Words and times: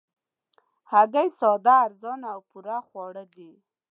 هګۍ 0.91 1.29
ساده، 1.39 1.73
ارزانه 1.85 2.27
او 2.35 2.39
پوره 2.49 2.77
خواړه 2.87 3.23
دي 3.35 3.51